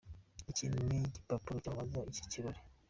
Iki 0.51 0.65
ni 0.87 0.97
igipapuro 1.07 1.57
cyamamaza 1.63 1.99
iki 2.11 2.23
kirori. 2.31 2.59